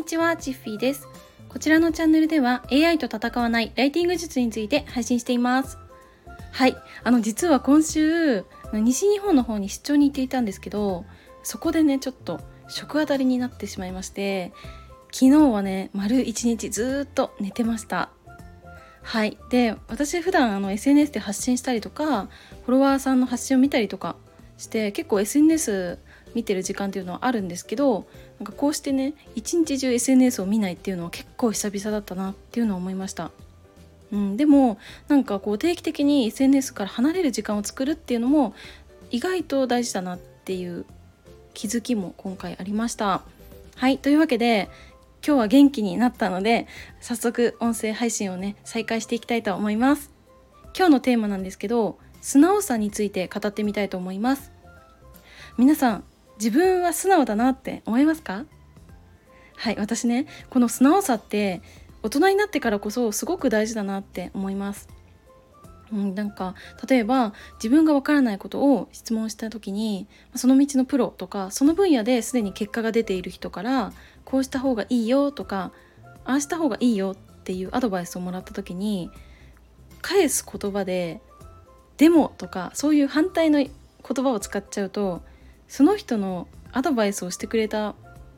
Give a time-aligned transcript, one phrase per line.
[0.00, 1.06] んにちは、チッフィーです。
[1.50, 5.76] こちらのチャンネルでは AI と戦わないライティング術について配信しています。
[6.52, 11.04] はい、あの実は今週西日本の方に出張に行っていたんですけど、
[11.42, 14.54] そこでねちょっと食当たりになってしまいまして、
[15.12, 18.08] 昨日はね丸一日ずっと寝てました。
[19.02, 22.30] はい、で私普段あの SNS で発信したりとか
[22.64, 24.16] フォロワーさんの発信を見たりとか
[24.56, 25.98] して結構 SNS
[26.34, 28.06] 見てる時間っていうのはあるんですけど
[28.38, 33.30] なんかこうしてね一日中 SNS を見ないっていうのは結構久々だったなっていうのは思いました。
[34.12, 38.54] うん、でもなんかこう定期的に SNS から離れる時間を作るっていうのも
[39.10, 40.84] 意外と大事だなっていう
[41.54, 43.22] 気づきも今回ありました。
[43.76, 44.68] はいというわけで
[45.26, 46.66] 今日は元気になったので
[47.00, 50.10] 早速音声配信をね再開していきたいと思います。
[50.76, 54.50] 今日のテーマなんですけど素直さについて語ってみたいと思います。
[55.56, 56.04] 皆さん
[56.40, 58.46] 自分は素直だなって思いますか？
[59.56, 61.60] はい私ねこの素直さって
[62.02, 64.88] 大人になってからこそすごく大事だなって思います。
[65.92, 66.54] うん、なんか
[66.88, 73.92] 例えば自分がわからないことを質問した時にその道のプロとかその分野ですでに結果が出ている人から
[74.24, 75.72] こうした方がいいよとか
[76.24, 79.10] ああした方がいいよっていうアドバイスをもらった時に
[80.00, 81.20] 返す言葉で
[81.98, 83.70] 「でも」とかそういう反対の言
[84.24, 85.22] 葉を使っちゃうと
[85.70, 87.94] その人のアドバイスをしてくれた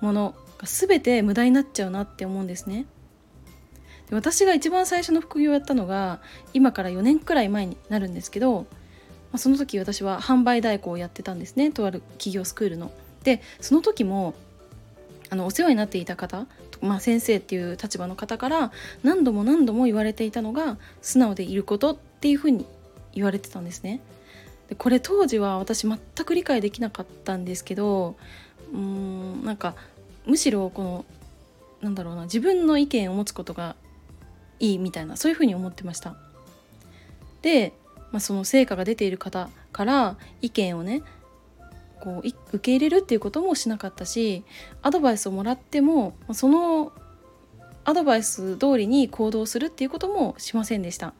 [0.00, 2.86] ものが全て無駄になっちゃうなって思うんですね。
[4.08, 6.20] で私が一番最初の副業をやったのが
[6.54, 8.66] 今から4年くらい前になるんですけど、ま
[9.32, 12.92] あ、その時私は販売代行をやってたんですねとある企業スクールの。
[13.24, 14.34] でその時も
[15.28, 16.46] あのお世話になっていた方、
[16.80, 18.70] まあ、先生っていう立場の方から
[19.02, 22.66] 何度も何度も言われていたのが素直でいることっていうふうに
[23.12, 24.00] 言われてたんですね。
[24.68, 28.16] でこれ当時は私全く理解できなかったんですけど
[28.72, 29.74] うーんなんか
[30.24, 31.04] むしろこの
[31.80, 33.76] なんだろうな自分の意見を持つことが
[34.58, 36.16] いいみたいなそういうふうに思ってました。
[37.42, 37.74] で、
[38.10, 41.02] まあ、その成果が出ている方から意見をね
[42.00, 44.42] こう受け入れるっていうこともしなかったし
[44.82, 46.92] アドバイスをもらってもその
[47.84, 51.14] アドバイス通りに行動するっていうこともしませんでした。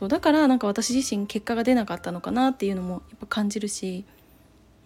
[0.00, 4.06] そうだからなんか私自身結果が出なかったのかなっていうのもやっぱ感じるし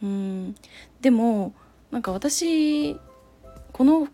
[0.02, 0.56] うん
[1.00, 1.54] でも
[1.92, 2.98] なんか私
[3.72, 4.08] この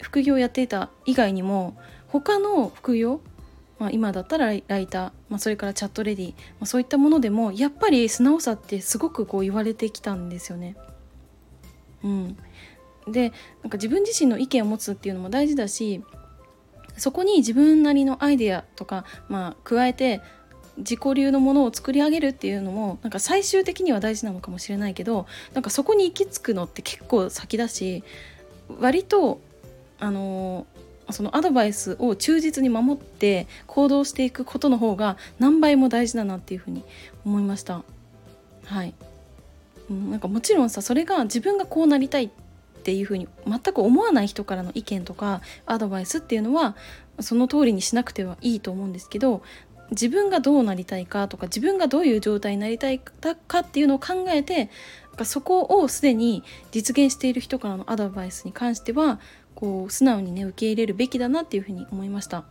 [0.00, 3.20] 副業をやっていた以外にも他の副業、
[3.80, 10.76] まあ、今だったらライター、まあ、それからチャットレディ、まあ、そういったものでもやっぱり素直さってすごくこう言われてきたんですよね。
[12.04, 12.36] うん、
[13.08, 13.32] で
[13.64, 16.04] なんか自分自身の意見を持つっていうのも大事だし
[16.96, 20.20] そこに自分なりのアイデアとか、まあ、加えて
[20.78, 28.04] 自己流のものを作り上げるっていうのもなんか最終的には大事なのかもしれないけどなんかそこに行き着くのって結構先だし
[28.80, 29.40] 割と
[29.98, 30.66] あの
[31.10, 36.84] そのアドバイスを忠実に守って行動していくことの方が何倍も大事だなっていうふうに
[37.24, 37.82] 思いました。
[38.64, 38.92] はい、
[39.88, 42.30] なんかもちろんさそれが自分がこうなりたいっ
[42.86, 46.76] っていうふうに全く思わない人からの意見とかアドバイスっていうのは
[47.18, 49.42] その通りにしなくてはいいと思うんですけど
[49.90, 54.70] 自分がどうなりたいかとか自分がどういう状態になりたいかっていうのを考えて
[55.24, 59.18] そこをすでに実現している人からのアドバイスに関しては
[59.56, 62.44] こう素直にね受け入れるべきだなっていうふうに思いました。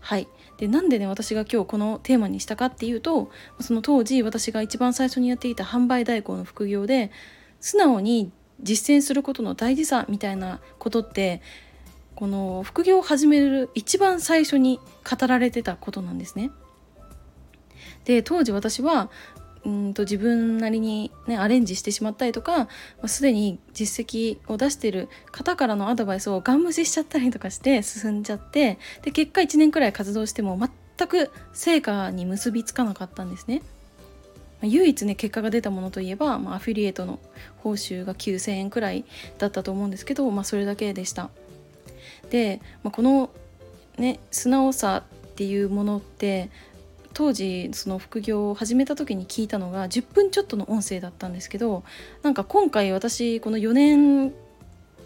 [0.00, 0.28] はい
[0.58, 7.10] でなんでね私が今日このテーマにしたかっていうとその当時私が一番最初にやっていた販売代行の副業で
[7.60, 8.30] 素直に
[8.62, 11.42] 実践することの大事さみたいなことって
[12.14, 14.78] この副業を始める一番最初に
[15.08, 16.50] 語られてたことなんですね。
[18.04, 19.10] で当時私は
[19.64, 22.68] うんと自分なりに、ね、アレンジしてしまったりとか
[23.06, 33.62] すでに実績を出してる方からのアドバイスをガン無視しちゃったりとかして進んじゃってで結果1年くらい活動しても全く成果に結びつかなかったんですね。
[34.62, 37.18] 唯一ね結果が出たものといえば、まあ、アフィリエイトの
[37.58, 39.04] 報酬が9,000円くらい
[39.38, 41.30] だったと思うんですけど、まあ、それだけでした。
[42.30, 43.30] で、まあ、この
[43.98, 46.50] ね素直さっていうものって
[47.14, 51.84] 当時その副業を始めた時に聞いたのが10分ちょっとの音声だったんですけど
[52.22, 54.32] なんか今回私この4年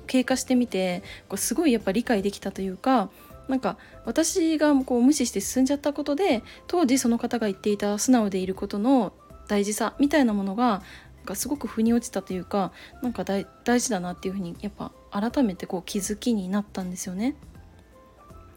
[0.06, 3.10] 経過してみてこうすごいやっぱ理解できたというか
[3.48, 9.12] なんか私がこう無視して進んじゃったことで当時その方が言っていた素直でいることの
[9.48, 10.82] 大事さみたいなものが
[11.16, 12.72] なんかすごく腑に落ちたというか
[13.02, 13.46] なんか大
[13.80, 17.34] 事だなっていうふうにやっぱ改めてこう気づきになったんですよね。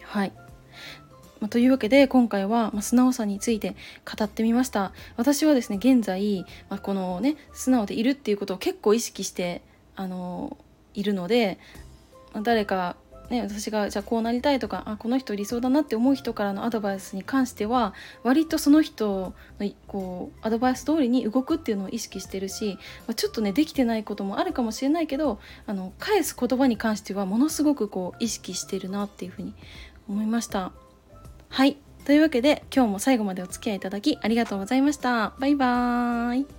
[0.04, 0.34] はい、
[1.40, 3.76] まあ、というわけで今回は、ま素直さについて
[4.06, 9.62] 語ってみました私はですね現在、まあ、このね素直でいるっていうことを結構意識して
[9.96, 10.58] あの
[10.96, 11.60] いるので
[12.34, 12.96] ま誰か
[13.30, 17.94] ね、私がじゃあこうなりたいとかあこの人理想だなって思う人からのアドバイスに関しては
[18.24, 29.54] 割とその人のこうアドバイス通りに動くっていうのを意識してるし、まあ、ちょっとねできてないこともあるかもしれないけどあの返す言葉に関してはものすごくこう意識してるなっていうふうに
[30.08, 30.72] 思いました。
[31.50, 35.34] はいというわけで今日も最後までお付き合いいただきありがとうございました。
[35.40, 36.59] バイバーイ